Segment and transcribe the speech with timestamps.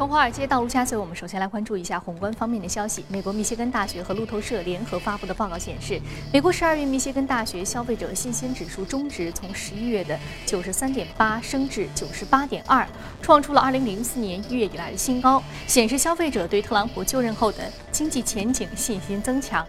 [0.00, 3.04] 从华尔街到陆家嘴，我们首先来关注一下宏观方面的消息。
[3.06, 6.00] 美国密歇根大学和路透社联合发布的报告显示，
[6.32, 12.88] 美国十二月密歇根大学消费者信心指数中值从十一月的九十三点八升至九十八点二，
[13.20, 19.66] 创出了二零零四年一月以来的新高，显示消费者对特朗普就任后的经济前景信心增强。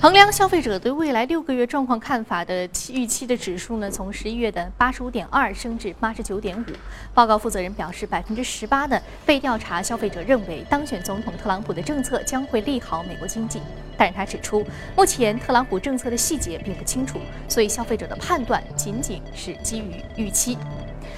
[0.00, 6.72] 衡量消费者对未来六个月状况看法的预期的指数呢，从十一月的八十五点二升至八十九点五。
[7.12, 9.73] 报告负责人表示，百分之十八的被调查。
[9.82, 13.60] 消费者认为当选总统特朗普的政策将会利好美国经济，
[13.96, 14.64] 但是他指出，
[14.96, 17.18] 目前特朗普政策的细节并不清楚，
[17.48, 20.56] 所以消费者的判断仅仅是基于预期。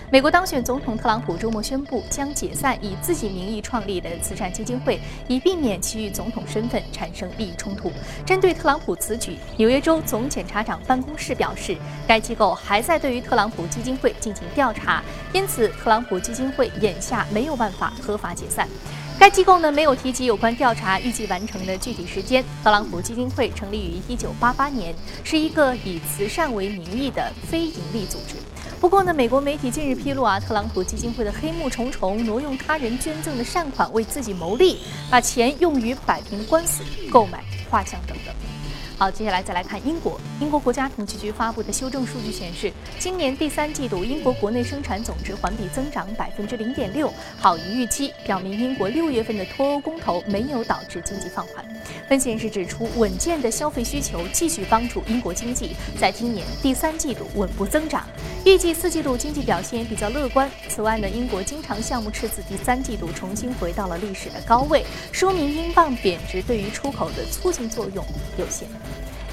[0.08, 7.90] 美国当选总统特朗普周末宣布将解散以自己名义创立的慈善基金会，以避免其与总统身份产生利益冲突。
[8.24, 18.68] 针对特朗普此举，纽约州总检察长办公室表示，该机构还在对于特朗普基金会进行调查，因此特朗普基金会眼下没有办法合法解散。
[19.18, 22.44] 该机构呢没有提及有关调查预计完成的具体时间。
[22.62, 28.36] 特朗普基金会成立于1988年，是一个以慈善为名义的非营利组织。
[28.78, 34.78] 不过呢，美国媒体近日披露啊，特朗普基金会的黑幕重重，挪用他人捐赠的善款为自己谋利，
[35.10, 38.34] 把钱用于摆平官司、购买画像等等。
[38.98, 40.20] 好，接下来再来看英国。
[40.40, 51.64] 英国国家统计局发布的修正数据显示，今年第三季度英国国内生产总值环比增长百分之零点六，好于预期，表明英国六月份的脱欧公投没有导致经济放缓。
[52.08, 58.06] 分析人士指出，稳健的消费需求继续帮助英国经济在今年第三季度稳步增长，
[58.46, 60.48] 预计四季度经济表现也比较乐观。
[60.68, 68.04] 此外呢，英国经常项目赤字第三季度重新回到了历史的高位，说明英镑贬值对于出口的促进作用
[68.38, 68.68] 有限。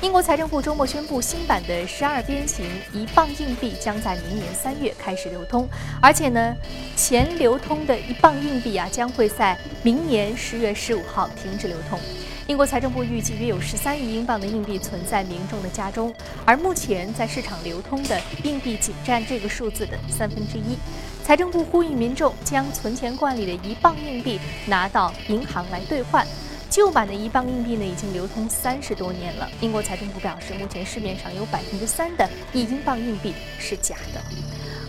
[0.02, 5.70] 英国财政部周末宣布，新版的十二边形一磅硬币将在明年三月开始流通，
[6.02, 6.56] 而且呢，
[6.96, 12.00] 前流通的一磅硬币啊将会在明年十月十五号停止流通。
[12.48, 16.14] 英国财政部预计约有十三亿英镑的硬币存在民众的家中，
[16.46, 20.78] 而目前在市场流通的硬币仅占这个数字的三分之一。
[21.24, 26.28] 财政部呼吁民众将存钱罐里的一磅硬币拿到银行来兑换。
[26.70, 29.50] 旧版的一磅硬币呢，已经流通三十多年了。
[29.62, 34.22] 英国财政部表示，目前市面上有百分之三的一英镑硬币是假的。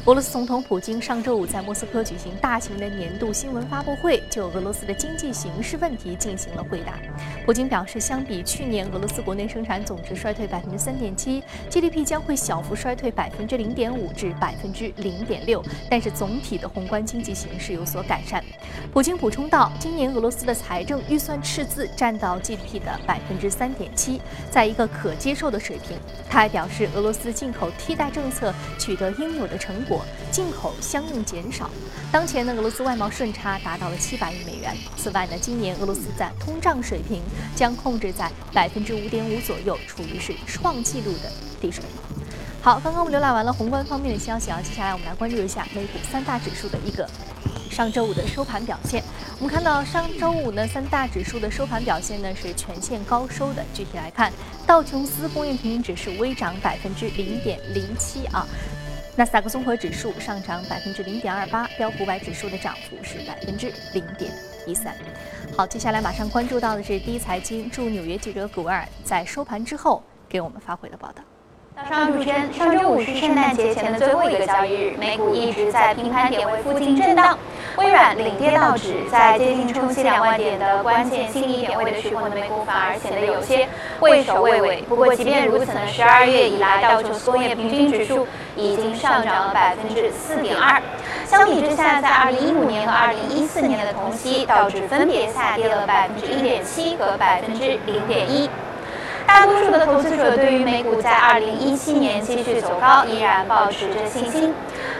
[0.06, 6.98] 俄罗斯总统普京上周五在莫斯科举行大型的年度新闻发布会，就俄罗斯的经济形势问题进行了回答。
[7.46, 18.44] 普京表示，相比去年，俄罗斯国内生产总值衰退百分之三点七，GDP 将会小幅衰退百分之零点五至百分之零点六，但是总体的宏观经济形势有所改善。
[18.92, 24.20] 普京补充道，今年俄罗斯的财政预算赤字占到 GDP 的百分之三点七，
[24.50, 25.96] 在一个可接受的水平。
[26.28, 29.93] 他还表示，俄罗斯进口替代政策取得应有的成果。
[30.30, 31.70] 进口相应减少，
[32.10, 34.76] 当前呢，俄罗斯外贸顺差达到了七百亿美元。
[34.96, 37.22] 此外呢，今年俄罗斯在通胀水平
[37.54, 42.24] 将控制在百分之五点五左右，处于是创纪录的低水平。
[42.62, 47.06] 好，刚刚我们浏览完了宏观方面的消息啊，接下来我们来关注一下美股三大指数的一个
[47.70, 49.04] 上周五的收盘表现。
[49.38, 53.62] 我们看到上周五呢，三大指数的收盘表现呢是全线高收的。
[53.74, 54.32] 具体来看，
[54.66, 58.46] 道琼斯工业平均指数微涨百分之零点零七啊。
[59.16, 64.32] 纳斯达克综合指数上涨百分之零点二八，标普五百指数的涨幅是百分之零点
[64.66, 64.92] 一三。
[65.56, 71.22] 好，接下来马上关注到的是第一财经驻纽约记者古尔在收盘之后给我们发回的报道。
[71.76, 77.38] 早上主持人，上周五是圣诞节前的最后一个交易日，美股一直在平盘点位附近震荡。
[77.76, 83.68] 微软领跌道指，在接近冲击两万点的关键心理点位的时候呢，美股反而显得有些
[83.98, 84.82] 畏首畏尾。
[84.82, 90.80] 不过即便如此呢，十二月以来道琼斯工业平均指数已经上涨了百分之四点二。
[91.26, 98.48] 相比之下，在二零一五年和二零一四年的同期，道指分别下跌了百分之一点七和百分之零点一。
[99.26, 104.54] 大多数的投资者对于美股在二零一七年继续走高依然保持着信心。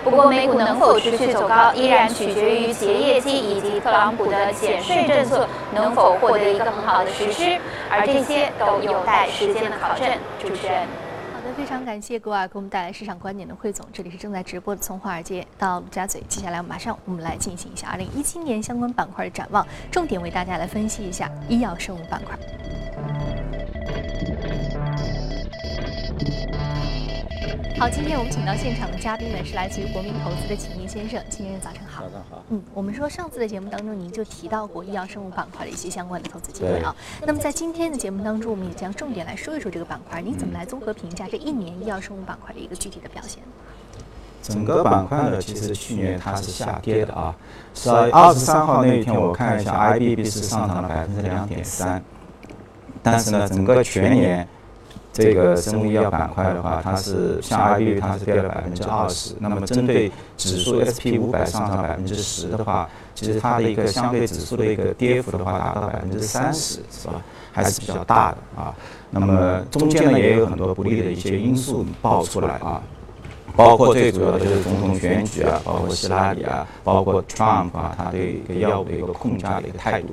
[0.05, 7.59] 不过，美股能否持续走高，依然取决于企业业绩以及特朗普的减税政策能否获得一个很好的实施，
[7.91, 10.07] 而这些都有待时间的考证。
[10.39, 10.83] 主持人，
[11.33, 13.87] 好的，非常感谢格瓦给我们带来市场观点的汇总。
[13.95, 22.39] 这里是正在直播的从华尔街到陆家嘴，接下来马上我们来进行一下二零一七年相关板块的展望，重点为大家来分析一下医药生物板块。
[27.77, 32.05] 好，今天我们请到现场的嘉宾呢是来自于国民投资的秦毅先生，秦先生早晨好。
[32.05, 32.45] 早上好。
[32.51, 36.95] 嗯，我们说上次的节目当中您就提到过医药生物板块的一些相关的投资机会啊。
[37.27, 43.43] 那么在今天的节目当中，我们也将重点来说一说这个板块，您怎么来综合评价这一年医药生物板块的一个具体的表现？
[44.41, 47.35] 整个板块呢，其实去年它是下跌的啊。
[47.75, 52.01] 十二月二十三号那一天，我看一下，IBB 是上涨了百分之两点三，
[53.03, 54.47] 但是呢，整个全年
[55.15, 59.35] 这个生物医药板块的话，它是像 IBB 它是跌了百分之二十。
[59.39, 67.23] 那么针对指数 SP 五百上涨百分之十的话，其实它的一个相对指数的一个跌幅的话，达到百分之三十，是吧？
[67.53, 68.75] 还是比较大的啊。
[69.11, 72.83] 那么中间呢，也有很多不利的一些因素爆出来啊。
[73.57, 80.09] 包括最主要的就是总统选举啊，包括希拉里啊，包括 Trump 啊，他对一个药物的一个控价的一个态度，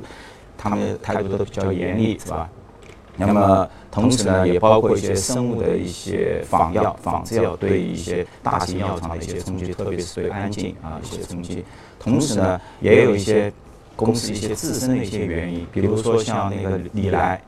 [0.56, 2.48] 他们的态度都比较严厉，是吧？
[3.18, 11.64] 那么同时呢，也包括一些生物的一些仿药、仿制药对一些大型药厂的一些冲击，特别是对安静啊一些冲击。
[12.00, 13.52] 同时呢，也有一些
[13.96, 17.42] 公司一些自身的一些原因，比如说像那个李来。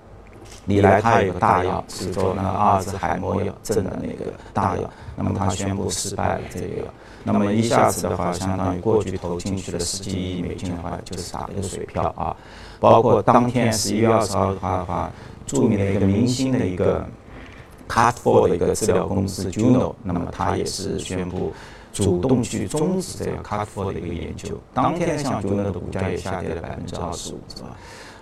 [0.66, 6.86] 李来他有个大药是做那个阿尔兹海默药症的那个大药，那么他宣布失败了这个药，
[7.26, 12.34] 那么一下子的话，相当于过去投进去的十几亿美金的话，就是打了一个水漂啊。
[12.80, 15.12] 包括当天十一月二十号的话的话，
[15.46, 17.06] 著名的一个明星的一个
[17.88, 21.54] Cut For 的一个治疗公司 Juno，那么他也是宣布
[21.92, 24.60] 主动去终止这个 Cut For 的一个研究。
[24.74, 27.70] 当天像 Juno 的股价也下跌了百分之二十五，是吧？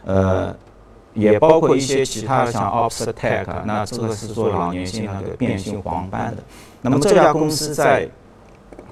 [0.06, 0.56] 呃。
[1.14, 6.42] 也包括一些其他的，像 Opstech，那这个是做老年性那个变性黄斑的。
[6.82, 8.08] 那么这家公司在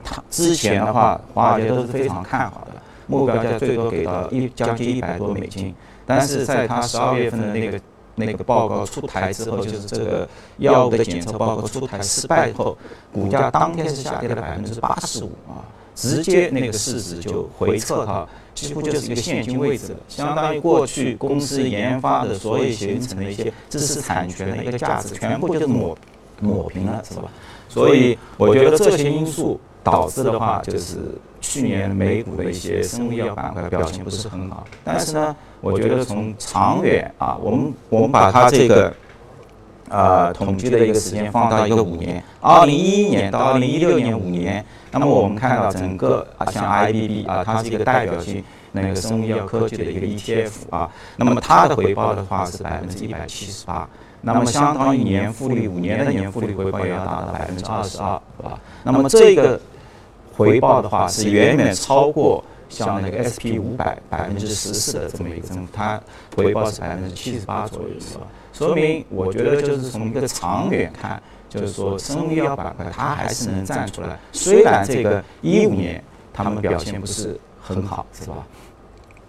[0.04, 5.74] 它之前的话，华尔街都是非常看好的，目标价最多给到一将近一百多美金。
[6.06, 7.80] 但是在它十二月份的那个
[8.26, 10.28] 那个报告出台之后，就是这个
[10.58, 12.78] 药物的检测报告出台失败后，
[13.12, 15.64] 股价当天是下跌了百分之八十五啊。
[15.96, 18.26] 直接那个市值就回撤哈，
[18.56, 25.98] 几乎就是一个现金位置了，相当于过去公司研发的所有形成的一些知识产权的一个价值，全部就是抹
[26.40, 27.24] 抹平了，是吧？
[27.68, 29.60] 所以我觉得这些因素
[29.92, 30.98] 导致的话，就是
[31.42, 34.66] 去年美股的一些生物医药板块表现不是很好。
[34.84, 38.94] 但是呢，我觉得从长远啊，我们我们把它这个。
[39.92, 53.90] 呃，统计的一个时间放到一个五年，二零一一年到二零一六年五年，那么我们看到整个啊，像 IBB 啊，它是一个代表性那个生物医药科技的一个 ETF 啊，那么它的回报的话是百分之一百七十八，
[54.22, 58.60] 那么相当于年复利五年的年复利回报也要达到百分之二十二，是吧？
[58.84, 59.60] 那么这个
[60.40, 66.02] 回报的话是远远超过像那个 SP 五百百分之十四的这么一个增幅，它
[66.36, 68.28] 回报是百分之七十八左右，是吧？
[68.54, 74.20] 说明，我觉得就是从一个长远看，就是说生物医药板块它还是能站出来。
[74.32, 78.46] 虽然这个一五年他们表现不是很好，是吧？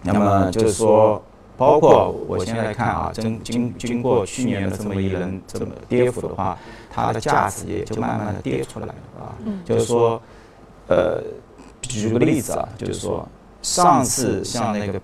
[0.03, 1.21] 那么就是说，
[1.57, 6.57] 包括我现在看啊，经经经过去年的这么一轮这么跌幅的话，
[6.91, 9.35] 它的价值也就慢慢的跌出来了啊。
[9.65, 10.21] 就是说，
[10.87, 11.23] 呃，
[11.81, 13.27] 举个例子啊，就是说
[13.61, 14.99] 上次像那个。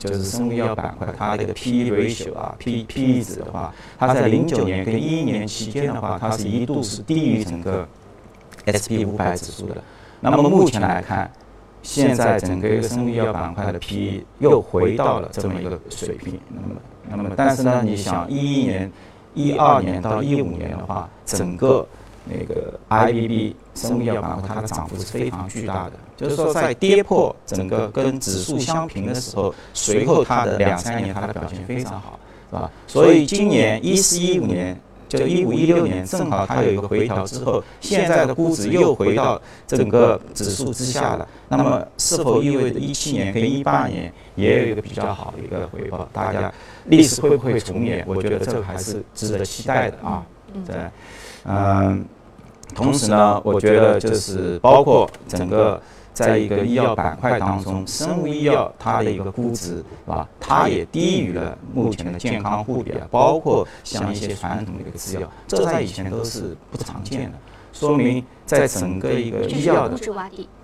[0.00, 7.86] 就是生物医药板块，它这个 P/E ratio 啊，P P/E 值的话，它在零九年跟一一年期间的话，它是一度是低于整个
[8.64, 9.76] S P 五百指数的。
[10.18, 11.30] 那么目前来看，
[11.82, 16.40] 现在整个一个生物医药板块的 P/E 又回到了这么一个水平。
[16.48, 16.74] 那么，
[17.10, 18.90] 那么但是呢，你想一一年、
[19.34, 21.86] 一二年到一五年的话，整个
[22.30, 32.70] 那个 I B B 生物医药板块它的涨幅是非常巨大的，就是说在跌破整个跟指数相平的时候，随后它的两三年它的表现非常好，是吧？
[32.86, 34.78] 所以今年一四一五年
[35.08, 46.08] 就一五一六年正好它有一个回调之后，现在的估值又回到整个指数之下了，那么是否意味着一七年跟一八年也有一个比较好的一个回报？
[46.12, 46.52] 大家
[46.84, 48.04] 历史会不会重演？
[48.06, 50.22] 我觉得这个还是值得期待的啊，
[50.64, 50.76] 对，
[51.44, 52.04] 嗯。
[52.74, 55.80] 同时呢，我觉得就是包括整个
[56.12, 60.28] 在一个医药板块当中，生物医药它的一个估值，啊？
[60.38, 67.38] 它也低于了目前的健康护理啊，包括像一些传统的一个制药，这在以前都是不常见的，
[67.72, 69.96] 说明在整个一个医药的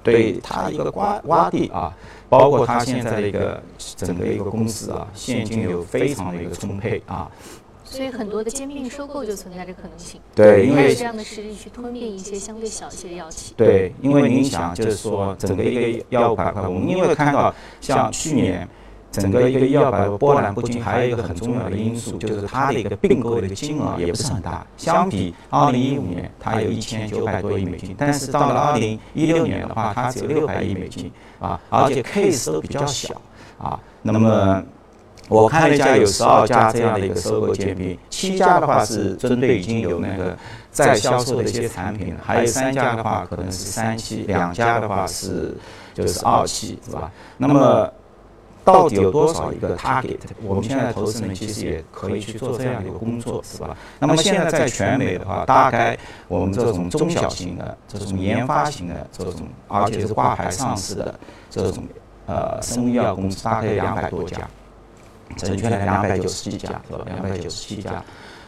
[0.03, 1.95] 对它一个洼洼地啊，
[2.29, 3.63] 包括它现在的一个
[3.97, 7.31] 整个一个公司啊，现金流非常的一个充沛啊。
[7.89, 10.21] 所以很多的兼并收购就存在着可能性。
[10.35, 13.55] 对，因为这样的实力去吞并一些相对小一些的药企。
[13.57, 18.69] 对，因为您想，就是说整个一个药物板块，我们因为看到像去年
[19.13, 24.67] 整个一个医药板块波澜不惊，还有一个很重要的因素，就是它的一个并购的一个金额也不是很大。
[24.77, 33.15] 相比二零一五年，它有一千九百多亿美金，但是到了二零一六年的话，它只有六百亿美金啊，而且 case 都比较小
[33.59, 34.63] 啊，那么。
[35.29, 40.37] 我看了一下，有十二家这样的一个收购兼并，七家的话是针对已经有那个
[40.71, 45.57] 在销售的一些产品，还有三家的话可能是三期，两家的话是
[45.95, 47.11] 就是二期，是吧？
[47.39, 47.91] 那么
[48.65, 50.19] 到底有多少一个 target？
[50.45, 53.77] 我们现在投资人其实也可以去做这样的一个工作，是吧？
[53.99, 55.97] 那么现在在全美的话，大概
[56.29, 61.15] 我们这种中小型的、这种研发型的这种，而且是挂牌上市的
[61.49, 61.85] 这种
[62.27, 64.39] 呃生物医药公司，大概两百多家，
[65.37, 67.05] 准确的两百九十几家，是吧？
[67.07, 68.03] 两百九十七家。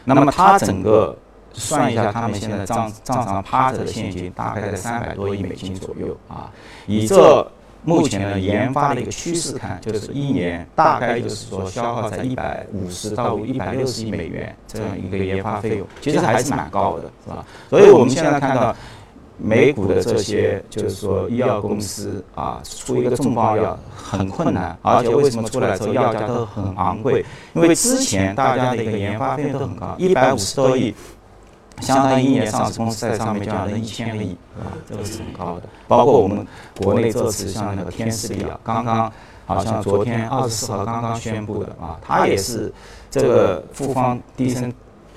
[0.04, 1.16] 那么它整个
[1.52, 6.50] 算一下，他们现在账账上趴着的现金大概在三百多亿美金左右啊，
[6.87, 7.50] 以这。
[7.85, 17.47] 目前的研发的一个趋势看，就是一年大概就是说消耗在一百五十到一百六十亿美元这样一个研发费用，其实还是蛮高的，是吧？
[17.70, 18.75] 所以我们现在看到
[19.38, 27.25] 美股的这些就是说医药公司啊，出一个重磅药很困难，而且为什么出来之后药价都很昂贵？
[27.54, 30.95] 因为之前大家的一个研发费用都很高，一百五十多亿。
[31.80, 35.62] 相当于一年上市公司在上面就要一千个亿，啊，这个是很高的。
[35.87, 36.45] 包括我们
[36.83, 39.12] 国内这次像那个天士力啊，刚刚
[39.47, 42.73] 好像昨天二十四号刚刚宣布的啊，它也是
[43.09, 44.73] 这个复方低生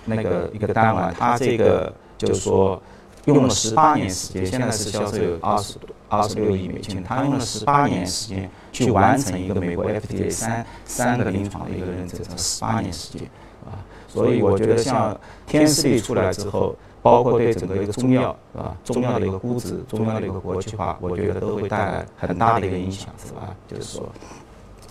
[0.05, 2.79] 那个一个单位，它这个就是说
[3.25, 13.27] 用了十八年时间，现在是销售有二十多二十六亿美金，他用了十八年时间去完成一个美国 FDA 三三个临床的一个认证，十八年时间
[13.65, 13.77] 啊。
[14.07, 23.55] 所以我觉得像天士力出来之后，包括对整个一个中药啊，中药的一个估值、中药的一个国际化，我觉得都会带来很大的一个影响，是吧？
[23.67, 24.09] 就是说，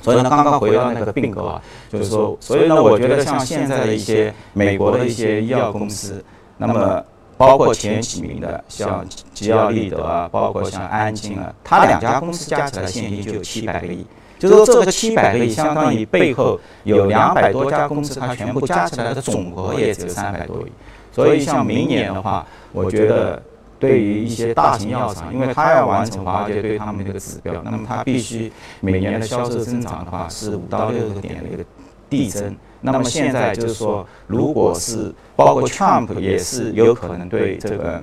[0.00, 6.24] 所以呢，刚刚回到那个并购啊，就是说，所以呢，我觉得像现在的一些美国的一些医药公司，
[6.56, 7.04] 那么
[7.40, 14.04] 包括前几名的，像吉奥利德啊，包括像安金啊，它两家公司加起来现金就有七百个亿。
[14.38, 20.72] 就是说这个七百个亿相当于背后有两百多家公司，它全部加起来的总额也只有三百多亿。
[21.10, 23.42] 所以像明年的话，我觉得
[23.78, 31.64] 对于一些大型药厂，因为它要完成华尔街对他们这个指标，那么它必须每年的销售增长的话是五到六个点的一个
[32.10, 32.54] 递增。
[32.82, 38.02] 那么现在就是说，如果是包括 Trump 也是有可能对这个。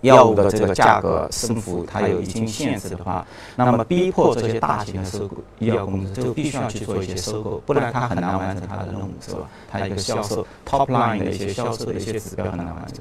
[0.00, 3.24] 药物的这个价格升幅，它有一定限制的话，
[3.54, 9.48] 那么逼迫这些大型的收购医药公司就必须要去做一些收购，不然它很难完成它的任务，是吧？
[9.70, 12.96] 它一个销售 top line 的一些销售的一些指标很难完成，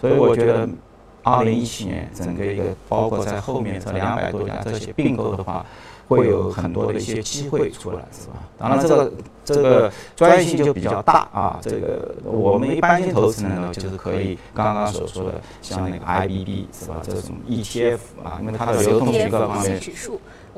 [0.00, 0.68] 所以我觉得，
[1.24, 5.66] 二零一七年整个一个包括在后面这两百多家这些并购的话。
[6.08, 8.34] 会有很多的一些机会出来，是吧？
[8.58, 9.12] 当然，这个
[9.44, 11.58] 这个专业性就比较大啊。
[11.62, 16.96] 这个我们一般性投资人呢，就是可以刚刚所说的，像那个 IBB 是吧？
[17.02, 19.80] 这种 ETF 啊，因为它的流动性各方面。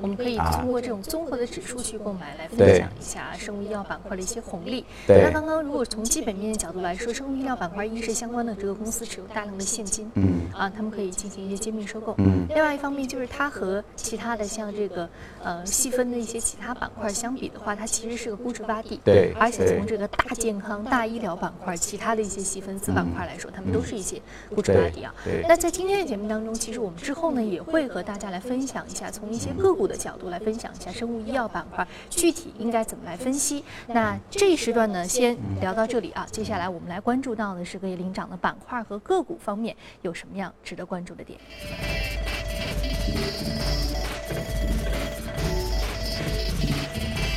[0.00, 4.84] 我们可以通过这种综合的指数去购买，来分享一下生物医药板块的一些红利。
[5.06, 12.14] 那刚刚如果从基本面的角度来说，生物医药板块一是相关的这个公司持有大量的现金，嗯，啊，他们可以进行一些兼并收购。
[12.18, 15.08] 嗯，另外一方面就是它和其他的像这个
[15.42, 19.00] 呃细分的一些其他板块相比的话，它其实是个估值洼地。
[19.04, 24.20] 对，而且从这个大健康、大医疗板块，其他的一些细分子板块来说，他们都是一些
[24.54, 25.14] 估值洼地啊。
[25.24, 25.44] 对。
[25.48, 30.72] 那在今天的节目当中，其实我们之后呢也会和大家来分享一下，从一些个股的角度来分享。
[30.74, 33.64] 一下生物医药板块具体应该怎么来分析。
[33.86, 36.26] 那这一时段呢，先聊到这里啊。
[36.30, 41.38] 接下来我们来关注到的是各位领涨的板块和个股方面有什么样值得关注的点。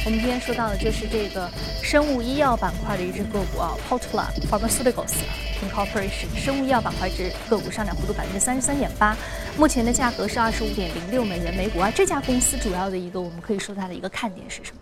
[0.09, 1.47] 我们今天说到的就是这个
[1.83, 5.13] 生物医药板块的一只个股啊，Portla Pharmaceuticals
[5.61, 9.15] Incorporation 生物医药板块之个股上涨幅度百分之三十三点八，
[9.55, 11.91] 目前的价格是二十五点零六美元每股啊。
[11.93, 14.77] 这家公司主要的一个我们可以说它的一个看点是什么？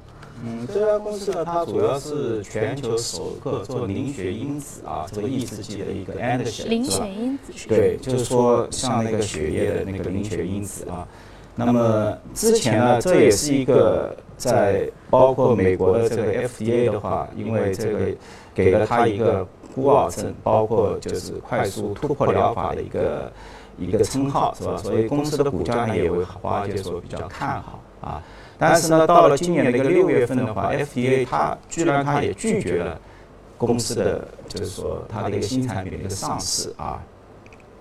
[0.46, 7.68] 嗯，这家公司呢，它主要是全球首个做凝血因子啊，这个抑制剂的一个 a n d 凝血因子是？
[7.68, 11.06] 对，就是说像那个血液的那个凝血因子啊。
[11.60, 18.00] 那么之前呢，这也是一个在包括美国的这个 FDA 的话，因为这个
[18.54, 23.32] 给了他一个孤傲症，包括就是快速突破疗法的一个
[23.76, 24.78] 一个称号，是吧？
[24.78, 28.22] 所以公司的股价呢也为华尔街所比较看好啊。
[28.60, 33.00] 但是呢，到了今年的一个六月份的话，FDA 它居然它也拒绝了
[33.58, 37.02] 公司的就是说它的一个新产品的一个上市啊。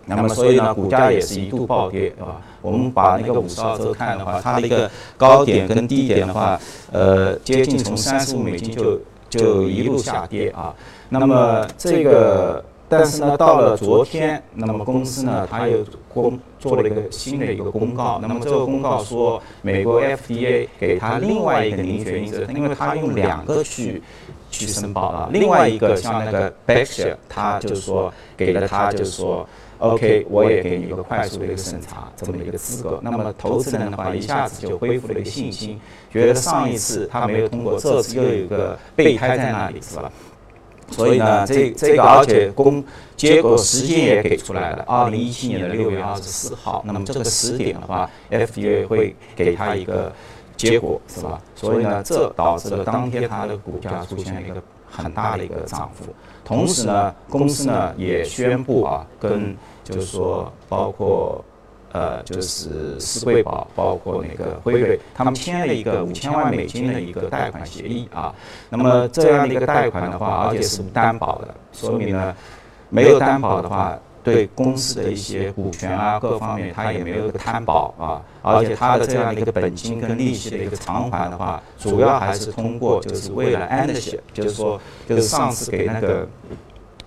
[0.07, 2.41] 那么，所以呢，股价也是一度暴跌，对吧？
[2.63, 6.59] 我们把那个五十二周看的话，它的一个高点跟低点的话，
[6.93, 10.75] 呃，接近从三十五美金就就一路下跌啊。
[11.09, 18.19] 那么这个，但是呢，到了昨天，那么公司呢，它又公做了一个新的一个公告。
[18.23, 24.03] 那么这个公告说，美国 FDA 给它另外一个凝血因子，因为它用两个去
[24.51, 25.29] 去申报啊。
[25.33, 29.49] 另外一个像那个 Berkshire，他就是说给了他就是说
[29.79, 32.99] ，OK，我也给你一个快速的一个审查这么一个资格。
[33.03, 35.81] 那么投资人的话一下子就恢复了一个信心，
[36.11, 40.11] 觉得上一次他没有通过，这次又有一个备胎在那里，是吧？
[40.89, 42.85] 所以呢，这这个而且公
[43.17, 46.81] 结果时间也给出来了，二零一七年的六月二十四号。
[46.87, 50.13] 那么这个时点的话，FDA 会给他一个
[50.57, 51.41] 结果，是吧？
[51.57, 56.05] 所以呢，这导致了当天它的股价出现了一个很大的一个涨幅。
[56.47, 61.45] 同时呢，公司呢也宣布啊，跟就是说包括。
[61.93, 68.35] 呃，就是斯贵宝，包括那个辉瑞，他们签了一个五千万美金的一个贷款协议啊。
[68.69, 72.37] 那么这样的一个贷款的话，而且是担保的，说明呢，
[72.91, 73.99] 没有担保的话，
[74.33, 78.23] 对公司的一些股权啊各方面，他也没有一个担保啊。
[78.43, 86.29] 而且他的这样的一个本金跟利息的一个偿还的话，主要还是通过就是为了安 s 些，就是说，就是上次给那个。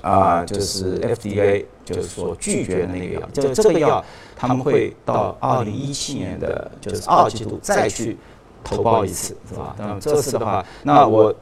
[0.02, 4.02] 啊，就是 FDA 就是说拒绝的那个药，就这个药，
[4.34, 8.18] 他们会到二零一七年的就是二季度再去
[8.64, 9.76] 投报一次，是吧？
[9.78, 11.34] 那么这次的话，那我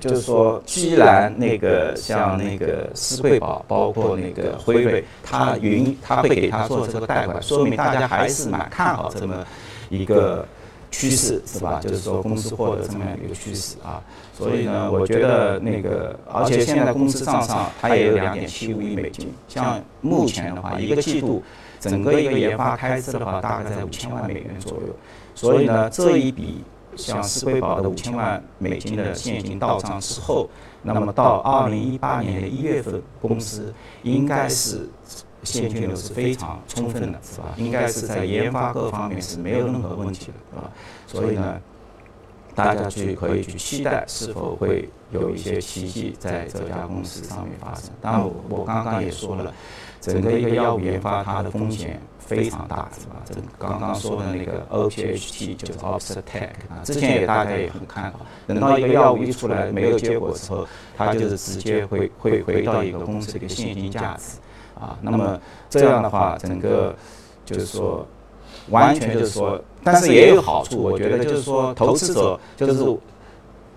[0.00, 9.46] 就是说，既然那个像那个斯贵宝，包括那个辉瑞，他云他会给他做这个贷款，说明大家还是蛮看好这么
[9.88, 10.46] 一个。
[10.94, 11.80] 趋势是吧？
[11.82, 14.02] 就是说公司获得这么样一个趋势啊，
[14.36, 21.42] 所以呢，我觉得那个，而且现在公司账上它也有两点七五亿美金，像目前的话，一个季度
[21.80, 24.94] 整个一个研发开支的话，大概在五千万美元左右，
[25.34, 26.64] 所以呢，这一笔
[26.96, 30.48] 像斯贵宝的五千万美金的现金到账之后，
[30.82, 33.72] 那么到二零一八年的一月份，公司
[34.02, 34.88] 应该是。
[35.44, 37.46] 现金流是非常充分的，是吧？
[37.56, 40.70] 应该是在研发各方面是没有任何问题的，是吧？
[41.04, 41.60] 所以呢，
[42.54, 47.90] 大家去可以去期待是否会有一些奇迹在这家公司上面发生。
[48.00, 49.52] 当然，我我刚刚也说了，
[50.00, 52.00] 整个一个药物研发它的风险
[52.36, 53.16] 非常大，是吧？
[53.24, 64.38] 这刚刚说的那个 OPHT 就是 Opus Tech 啊，之前也大家也很看好，等到一个药物一出来没有结果之后，它就是直接会会回到一个公司的一个现金价值。
[64.74, 65.40] 啊，那么
[65.70, 66.92] 这样的话，整个
[67.44, 68.04] 就是说，
[68.70, 70.82] 完全就是说，但是也有好处。
[70.82, 72.98] 我觉得就是说，投资者就是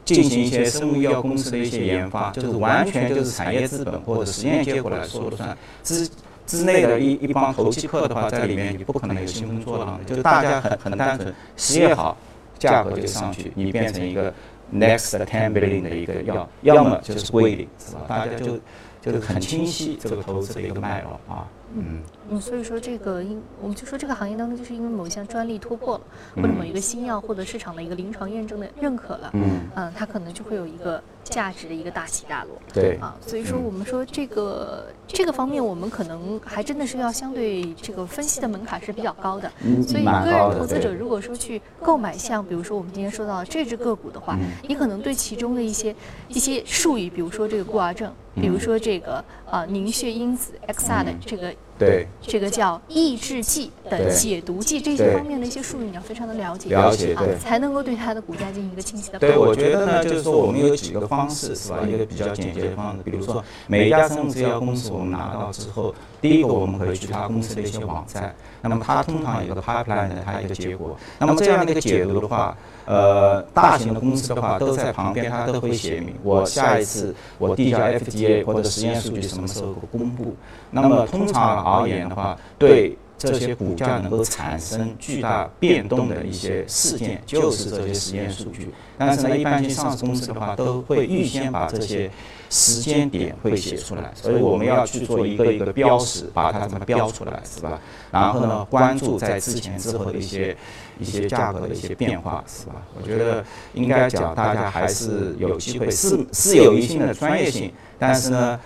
[0.03, 5.55] 进行一些生物医药公司的一些研发，就是完全就是产业资本或者实验结果来说了算。
[5.83, 6.09] 之
[6.45, 12.17] 之内的一一帮投机客的话，在里面你不可能有兴风作浪的，就是大家很很单纯，实业好，
[12.57, 14.33] 价格就上去，你变成一个
[14.73, 18.01] next ten billion 的一个要，要么就是归零，是吧？
[18.07, 18.59] 大家就。
[19.05, 21.45] 就是很清晰这个投资的一个脉络啊。
[21.73, 21.99] 嗯
[22.29, 26.03] 嗯，所以说这个因我们就说这个行业当中，就是因为某一项专利突破了，
[26.35, 32.57] 或者某一个新药获得市场的一个临床验证的认可了，嗯嗯，它可能就会有一个价值的一个大起大落。
[32.73, 39.51] 对啊，所以说我们说这个这个方面，我们可能还真的是要相对这个分析的门槛是比较高的。
[39.63, 45.95] 嗯，所以个人投资者如果说去购买像比如说我们今天说到这只个股的话，你可能对其中的一些
[46.27, 51.53] 一些术语，比如说这个固儿症，比如说这个啊凝血因子 XR 的这个。
[51.55, 51.64] it.
[51.77, 59.19] 对，这个叫抑制剂的解毒剂，这些方面的一些术语你要非常的了解，了解对，才能够对它的股价进行一个清晰的。
[59.19, 61.79] 对，我觉得呢，就是说我们有几个方式，是吧？
[61.85, 72.55] 一个比较简洁的方式，比如说每一家生物制药公司我们拿到之后，第一个我们可以去它公司的一些网站，那么它通常有个 pipeline 的它一个结果，那么这样的一个解读的话。
[72.87, 80.35] 呃，大型的公司的话都在旁边，它都会写明我下一次我递交 FDA 或者实验数据什么时候公布。
[80.69, 88.71] 那么通常而言的话，对这些股价能够产生巨大变动的一些事件，就是这些实验数据。
[88.97, 92.09] 但是呢，一般性上市公司的话，都会预先把这些
[92.49, 97.79] 时间点会写出来，所以我们要去做一个一个标识，把它怎么标出来，是吧？
[98.11, 100.55] 然后呢，关注在之前之后的一些。
[100.97, 102.75] 一些价格的一些变化，是吧？
[102.97, 108.57] 我觉得应该讲，大家还是有机会，是是有一定的专业性，但是呢，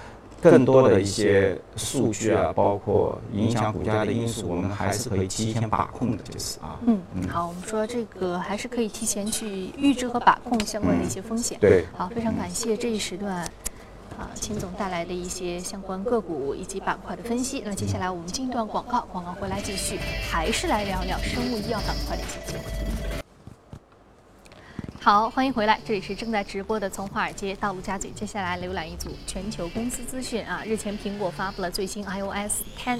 [0.42, 6.80] 更多的一些数据啊，包括影响股价的因素，我们还是可以提前把控的，就是啊。
[6.86, 11.58] 嗯，好，我们说这个还是可以提前去预知和把控相关的一些风险。
[11.60, 13.48] 对，好，非常感谢这一时段。
[14.18, 17.64] 啊，秦总带来的一些相关个股以及板块的分析。
[17.66, 19.98] 那接下来我们进一段广告，广告回来继续，
[20.30, 22.99] 还是来聊聊生物医药板块的一些机会。
[25.02, 28.12] 好，欢迎回来，这里是正在直播的从华尔街到陆家嘴。
[28.12, 33.00] 接下来浏览一组全球公司资讯啊，日前苹果发布了最新 iOS 10。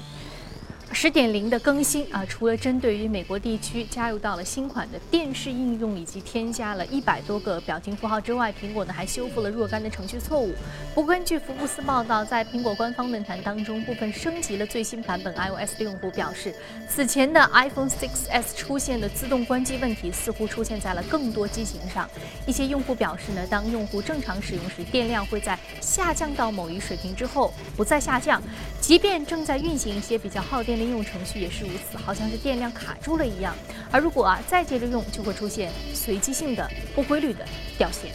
[0.92, 10.52] 十点零的更新啊，除了针对于美国地区加入到了新款的电视应用以及添加了一百多个表情符号之外，苹果呢还修复了若干的程序错误。
[10.96, 16.54] 不过，根据福布斯报道，在苹果官方论坛当中，部分升级了最新版本 iOS 的用户表示，
[16.90, 22.10] 此前的 iPhone 6s 出现的自动关机问题似乎出现在了更多机型上。
[22.48, 28.42] 一些用户表示呢，当用户正常使用时，电量会在下降到某一水平之后不再下降，
[28.82, 30.79] 即便正在运行一些比较耗电。
[30.84, 33.56] 应用程序也是如此，好像是电量卡住了一样。
[33.92, 37.46] 而如果啊再接着用，就会出现随机性的、不规律的
[37.78, 38.12] 掉线。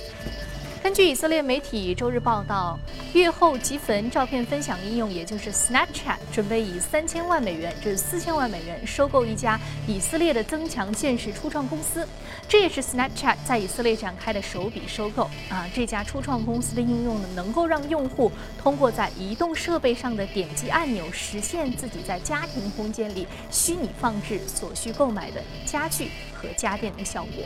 [0.84, 2.78] 根据以色列媒体周日报道，
[3.14, 12.06] 月后即焚照片分享应用，也就是 Snapchat，准备以三千万美元至四千万美元收购一家以色列的增强现实初创公司。
[12.46, 15.66] 这也是 Snapchat 在以色列展开的首笔收购啊！
[15.74, 18.30] 这家初创公司的应用呢，能够让用户
[18.62, 27.42] 通过在移动设备上的点击按钮，实现自己在家庭空间里虚拟放置所需购买的家具和家电的效果。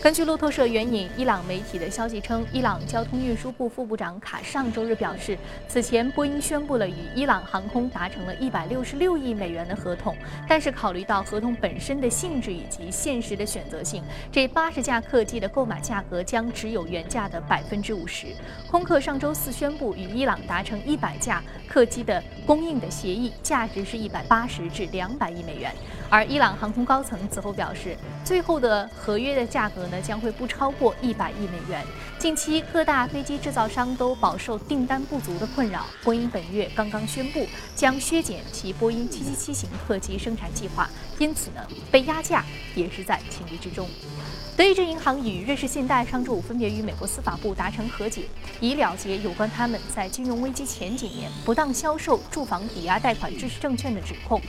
[0.00, 5.36] 根据路透社援引伊朗媒体的消息称，伊朗交通运输部副部长卡上周日表示，
[5.66, 10.16] 此前波音宣布了与伊朗航空达成了一百六十六亿美元的合同，
[10.48, 18.26] 但是考虑到合同本身的性质以及现实的选择性，这八十架客机的购买价格将只有原价的百分之五十。
[18.70, 25.72] 空客上周四宣布与伊朗达成一百架客机的供应的协议，价值是一百八十至两百亿美元。
[26.10, 31.84] 而伊朗航空高层此后表示，最后的合约的价格呢将会不超过一百亿美元。
[32.18, 43.88] 近期各大飞机制造商都饱受订单不足的困扰，波音本月刚刚宣布将削减其波音777型客机生产计划，因此呢被压价也是在情理之中。
[44.56, 48.24] 德意志银行与瑞士信贷上周五分别与美国司法部达成和解，
[48.60, 54.42] 以了结有关他们在金融危机前几年不当销售住房抵押贷款支持证券的指控。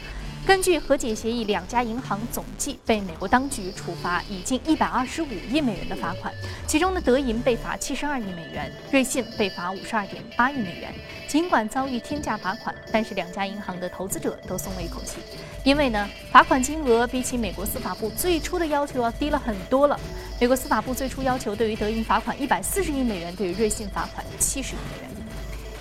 [0.50, 6.34] 根据和解协议，两家银行总计被美国当局处罚已近一百二十五亿美元的罚款，
[6.66, 10.92] 其中的德银被罚七十二亿美元，瑞信被罚五十二点八亿美元。
[11.28, 15.18] 尽管遭遇天价罚款，但是两家银行的投资者都松了一口气，
[15.64, 20.00] 因为呢，罚款金额比起美国司法部最初的要求要低了很多了。
[20.42, 25.19] 美国司法部最初要求对于德银罚款一百四十亿美元，对于瑞信罚款七十亿美元。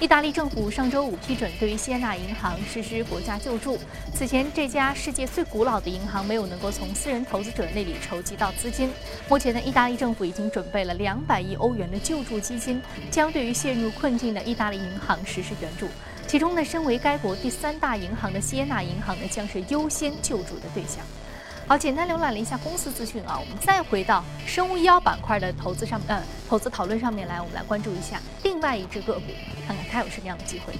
[0.00, 3.76] 意大利政府上周五批准对于西耶纳银行实施国家救助。
[4.14, 8.90] 此前，这家世界最古老的银行没有能够从私人投资者那里筹集到资金。
[9.28, 12.80] 目前呢，意大利政府已经准备了两百亿欧元的救助基金，
[13.10, 15.88] 将对于陷入困境的意大利银行实施援助。
[16.28, 21.04] 其中呢，身为该国第三大银行的西耶纳银行呢，将是优先救助的对象。
[21.68, 29.26] 好，简单浏览了一下公司资讯啊，我们再回到生物医药板块的投资上，呃，投资讨论上面来，我们来关注一下另外一只个股，
[29.66, 30.72] 看看它有什么样的机会。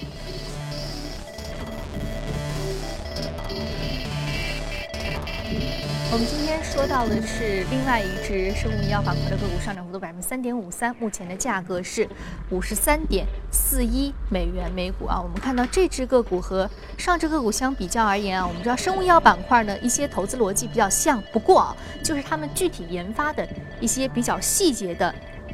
[6.11, 12.09] 我们今天说到的是另外一只生物医药板块的个股，上涨幅度百分之三点五三，目前的价格是
[12.49, 15.21] 五十三点四一美元每股啊。
[15.21, 16.67] 我们看到这只个股和
[16.97, 23.47] 上只个股相比较而言啊，我们知道生物医药板块呢一些投资逻辑比较像，不过啊，就是他们具体研发的
[23.79, 25.13] 一些比较细节的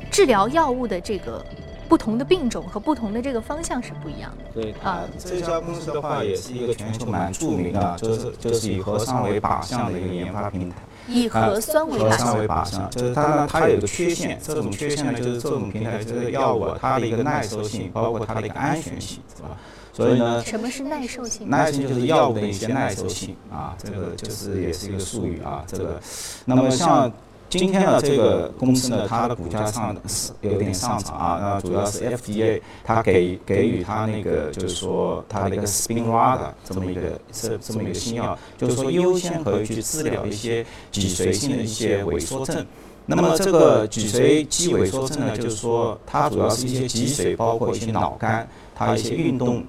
[0.09, 1.45] 治疗药物的这个。
[1.87, 4.61] 不同的病种和不同的这个方向是不一样的。
[4.61, 10.75] 对啊，这家公司的话也是一个全球蛮著名的，就是就是以核酸为靶向的一个研发平台。
[11.07, 19.49] 以核酸为靶向为靶向，就是它，它有一个缺陷，这种缺陷呢，就是这种平台这个药物它的一个耐受性，包括它的一个安全性，是吧？
[19.93, 21.47] 所以呢，什么是耐受性？
[21.47, 26.01] 耐受性就是药物的一些耐受性啊，这个就是也是一个术语啊，这个。
[26.45, 27.11] 那么像。
[27.47, 42.65] 今天呢，这个公司呢，它的股价上是有点上涨啊，那主要是 FDA 它给给予它那个就是说它的一个 Spinraza 这么一个这这么一个新药，就是说优先可以去治疗一些脊髓性的一些萎缩症。
[43.05, 49.63] 那么这个脊髓肌萎缩症呢，就是说它主要是一些脊髓，包括一些脑干，它一些运动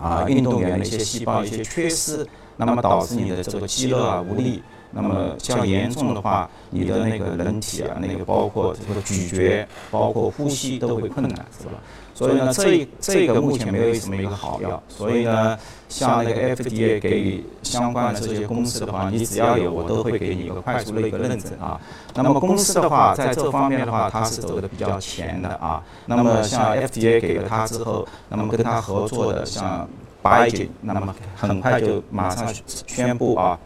[0.00, 4.62] 啊运动员的一些细胞一些缺失，那么导致你的这个肌肉啊无力。
[4.92, 11.72] 那么较严重的话，你的那个人体啊，那个包括这个咀嚼，包括呼吸都会困难，是吧？
[12.14, 14.80] 所以呢，这这个目前没有什么一个好药。
[14.86, 21.80] 所以呢，像那个 FDA 给予相关的这些公司的话，你只要有，我都会给你一个快速的一个认证啊。
[22.14, 25.82] 那么公司的话，在这方面的话，它是走的比较前的啊。
[26.04, 29.88] 那么像 FDA 给了它之后，那么跟它合作的像
[30.22, 32.46] Biogen，那么很快就马上
[32.86, 33.58] 宣布啊。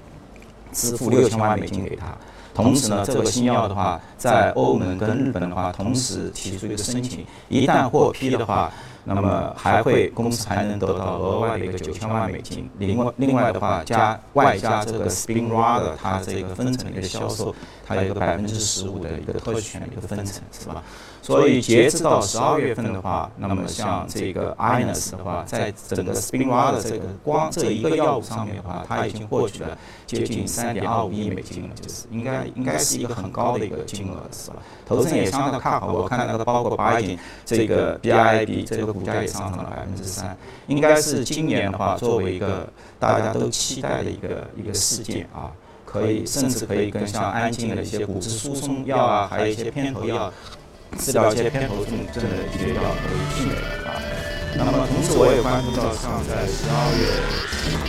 [0.77, 2.07] 支付六千万美金给他，
[2.55, 8.71] 同时呢，这个新药的话，在欧盟跟日本的话，同时提出一个申请，一旦获批的话。
[9.09, 17.55] 那么还会公司还能得到额外的一个九千万美金，另外另外的话加外加这个 Spinrada 它这个分成的一个销售，
[17.87, 20.83] 它有一个百分之十五的一个特许权的一个分成，是吧？
[21.27, 34.57] 所以截止到十二月份的话，那么像这个 Inus 的话，在整个 Spinraza 这个光这一个药物上面的话，它已经获取了接近三点二五亿美金了，就是应该应该是一个很高的一个金额，是吧？
[34.85, 38.97] 投资人也相当看好，我看那个包括百济这个 BIB 这个。
[38.97, 40.35] 股价也上涨了百分之三，
[40.69, 42.67] 应该是今年的话，作为一个
[42.99, 45.53] 大家都期待的一个一个事件啊，
[45.85, 50.33] 可以甚至可以跟像安静的一些骨质疏松药啊，还有一些偏头药，
[50.99, 53.55] 治疗一些偏头痛症的一些药可以媲美
[53.87, 53.91] 啊。
[54.57, 57.86] 那么同时我也关注到，像在十二月。